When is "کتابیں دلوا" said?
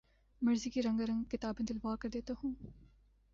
1.31-1.95